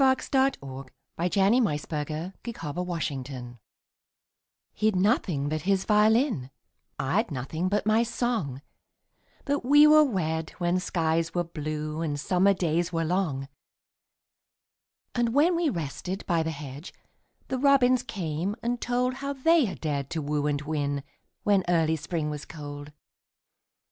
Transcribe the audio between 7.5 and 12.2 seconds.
but my song, But we were wed when skies were blueAnd